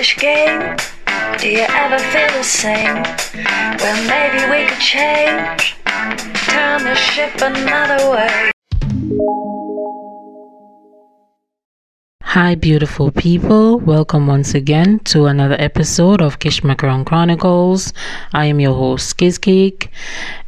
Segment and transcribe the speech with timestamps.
[0.00, 0.76] childish game?
[1.38, 3.02] Do you ever feel the same?
[3.78, 5.76] Well, maybe we could change.
[6.48, 8.50] Turn the ship another way.
[12.22, 13.78] Hi, beautiful people.
[13.80, 17.92] Welcome once again to another episode of Kish Ma Krown Kronicles.
[18.32, 19.88] I am your host, Kizcake,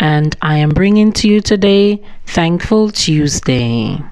[0.00, 4.02] and I am bringing to you today Thankful Tuesday.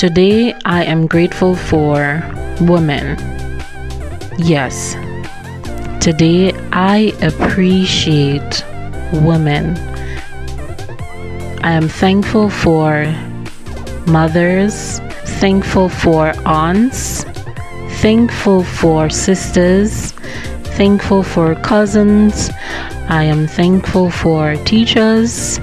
[0.00, 2.24] Today, I am grateful for
[2.62, 3.18] women.
[4.38, 4.94] Yes,
[6.02, 8.64] today I appreciate
[9.12, 9.76] women.
[11.62, 13.04] I am thankful for
[14.06, 15.00] mothers,
[15.38, 17.24] thankful for aunts,
[18.00, 20.12] thankful for sisters,
[20.80, 22.48] thankful for cousins.
[23.10, 25.58] I am thankful for teachers.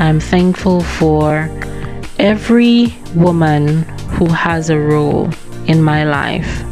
[0.00, 1.48] I am thankful for
[2.18, 3.82] every woman
[4.16, 5.30] who has a role
[5.66, 6.64] in my life.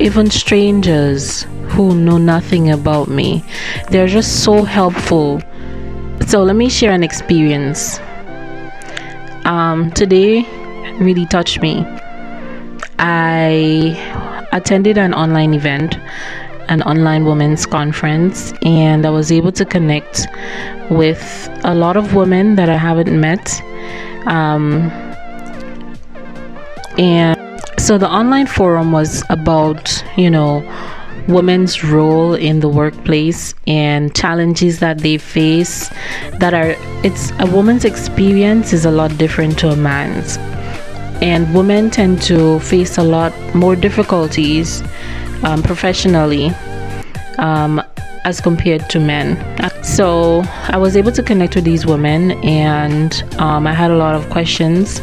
[0.00, 3.44] Even strangers who know nothing about me,
[3.90, 5.40] they're just so helpful
[6.26, 8.00] so let me share an experience.
[9.44, 10.42] Um, today
[10.98, 11.84] really touched me.
[12.98, 13.94] I
[14.50, 15.96] attended an online event,
[16.68, 20.26] an online women's conference, and I was able to connect
[20.90, 23.62] with a lot of women that I haven't met.
[24.26, 24.90] Um,
[26.98, 30.62] and so the online forum was about, you know,
[31.28, 35.88] women's role in the workplace and challenges that they face
[36.38, 40.38] that are it's a woman's experience is a lot different to a man's
[41.22, 44.82] and women tend to face a lot more difficulties
[45.42, 46.50] um, professionally
[47.38, 47.82] um,
[48.24, 49.36] as compared to men.
[49.96, 54.14] So I was able to connect with these women and um, I had a lot
[54.14, 55.00] of questions.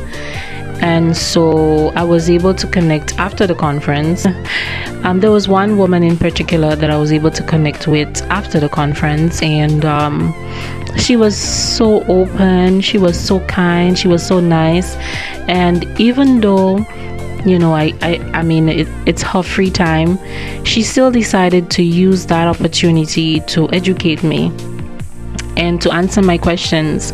[0.83, 4.27] And so I was able to connect after the conference.
[5.03, 8.59] Um, there was one woman in particular that I was able to connect with after
[8.59, 10.31] the conference, and um,
[10.95, 14.95] she was so open, she was so kind, she was so nice,
[15.47, 16.85] and even though
[17.45, 20.17] you know i i, I mean it, it's her free time
[20.63, 24.49] she still decided to use that opportunity to educate me
[25.57, 27.13] and to answer my questions.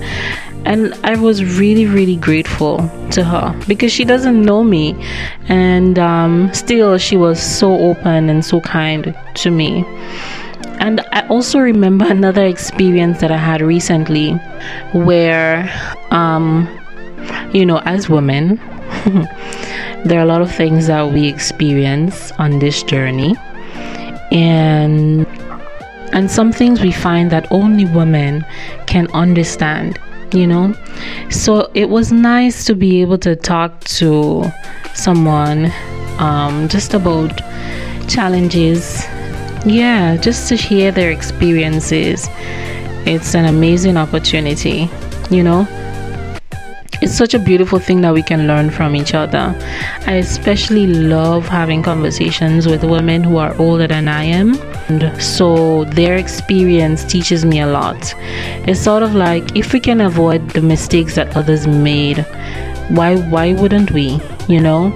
[0.65, 2.77] And I was really, really grateful
[3.11, 4.93] to her because she doesn't know me,
[5.47, 9.85] and um, still she was so open and so kind to me.
[10.79, 14.33] And I also remember another experience that I had recently
[14.93, 15.71] where,
[16.11, 16.67] um,
[17.53, 18.57] you know, as women,
[20.05, 23.35] there are a lot of things that we experience on this journey,
[24.31, 25.25] and
[26.13, 28.45] and some things we find that only women
[28.87, 29.99] can understand
[30.33, 30.75] you know?
[31.31, 34.43] So it was nice to be able to talk to
[34.93, 35.71] someone
[36.19, 37.35] um, just about
[38.07, 39.03] challenges.
[39.65, 42.27] Yeah just to hear their experiences.
[43.05, 44.89] It's an amazing opportunity
[45.29, 45.67] you know
[47.01, 49.55] it's such a beautiful thing that we can learn from each other.
[50.05, 54.59] I especially love having conversations with women who are older than I am.
[54.89, 58.13] And so their experience teaches me a lot.
[58.67, 62.25] It's sort of like if we can avoid the mistakes that others made,
[62.89, 64.91] why why wouldn't we, you know?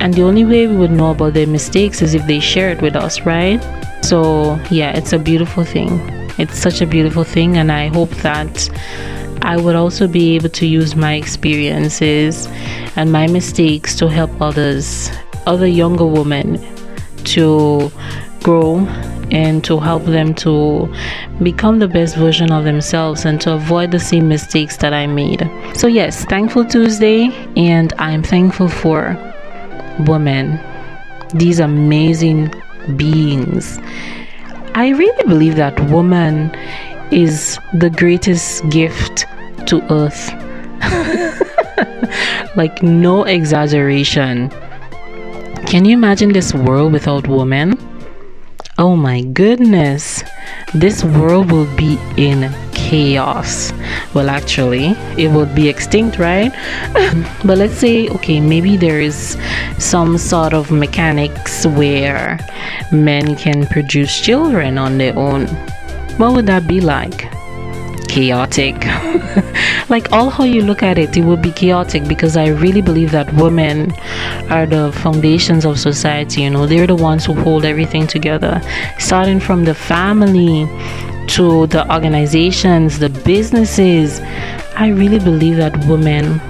[0.00, 2.80] And the only way we would know about their mistakes is if they share it
[2.80, 3.60] with us, right?
[4.02, 6.00] So, yeah, it's a beautiful thing.
[6.38, 8.70] It's such a beautiful thing and I hope that
[9.42, 12.48] I would also be able to use my experiences
[12.96, 15.10] and my mistakes to help others,
[15.46, 16.58] other younger women,
[17.24, 17.90] to
[18.42, 18.86] grow
[19.30, 20.92] and to help them to
[21.42, 25.48] become the best version of themselves and to avoid the same mistakes that I made.
[25.74, 29.16] So, yes, thankful Tuesday, and I'm thankful for
[30.06, 30.58] women,
[31.34, 32.52] these amazing
[32.96, 33.78] beings.
[34.74, 36.50] I really believe that woman
[37.10, 39.26] is the greatest gift
[39.66, 40.32] to earth.
[42.56, 44.50] like, no exaggeration.
[45.66, 47.78] Can you imagine this world without women?
[48.78, 50.22] Oh my goodness,
[50.72, 53.72] this world will be in chaos.
[54.14, 56.52] Well, actually, it would be extinct, right?
[57.44, 59.36] but let's say, okay, maybe there is
[59.78, 62.38] some sort of mechanics where
[62.92, 65.48] men can produce children on their own
[66.18, 67.30] what would that be like?
[68.08, 68.74] Chaotic.
[69.88, 73.12] like all how you look at it, it would be chaotic because I really believe
[73.12, 73.92] that women
[74.50, 76.42] are the foundations of society.
[76.42, 78.60] You know, they're the ones who hold everything together,
[78.98, 80.66] starting from the family
[81.28, 84.20] to the organizations, the businesses.
[84.74, 86.40] I really believe that women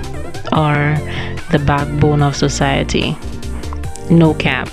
[0.52, 0.96] are
[1.50, 3.16] the backbone of society.
[4.10, 4.70] No cap.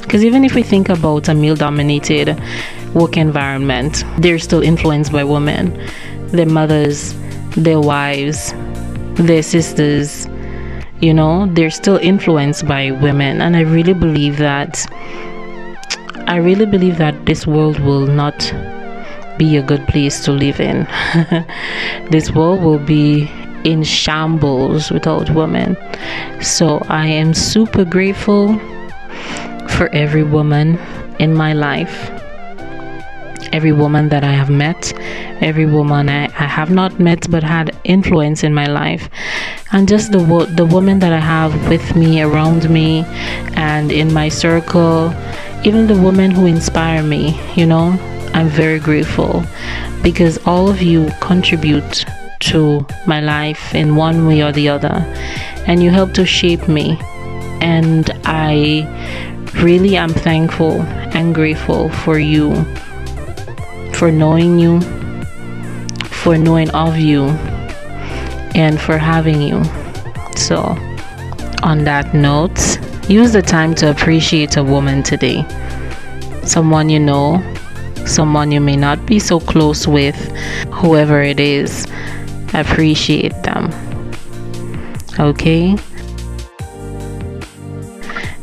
[0.00, 2.40] Because even if we think about a male dominated
[2.94, 5.72] work environment, they're still influenced by women,
[6.28, 7.14] their mothers,
[7.56, 8.54] their wives,
[9.14, 10.26] their sisters.
[11.00, 13.40] You know, they're still influenced by women.
[13.40, 14.86] And I really believe that.
[16.26, 18.38] I really believe that this world will not
[19.36, 20.86] be a good place to live in.
[22.10, 23.30] this world will be
[23.64, 25.76] in shambles without women.
[26.40, 28.58] So I am super grateful
[29.68, 30.78] for every woman
[31.18, 32.21] in my life.
[33.52, 34.92] Every woman that I have met,
[35.40, 39.08] every woman I, I have not met but had influence in my life,
[39.72, 40.20] and just the
[40.56, 43.04] the women that I have with me, around me,
[43.54, 45.12] and in my circle,
[45.64, 47.96] even the women who inspire me, you know,
[48.34, 49.44] I'm very grateful.
[50.02, 52.04] Because all of you contribute
[52.50, 55.04] to my life in one way or the other.
[55.66, 56.98] And you help to shape me.
[57.60, 58.82] And I
[59.62, 60.82] really am thankful
[61.14, 62.66] and grateful for you
[64.02, 64.80] for knowing you
[66.24, 67.26] for knowing of you
[68.56, 69.62] and for having you
[70.34, 70.58] so
[71.62, 72.58] on that note
[73.08, 75.46] use the time to appreciate a woman today
[76.42, 77.40] someone you know
[78.06, 80.16] someone you may not be so close with,
[80.72, 81.86] whoever it is,
[82.54, 83.70] appreciate them.
[85.18, 85.76] Okay?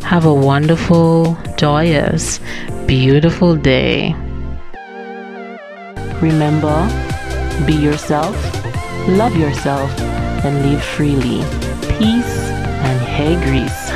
[0.03, 2.39] Have a wonderful, joyous,
[2.87, 4.15] beautiful day.
[6.21, 6.85] Remember,
[7.65, 8.35] be yourself,
[9.07, 9.89] love yourself,
[10.43, 11.39] and live freely.
[11.97, 12.39] Peace
[12.83, 13.88] and hey grease.